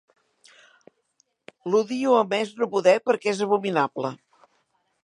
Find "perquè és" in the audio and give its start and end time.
3.11-3.45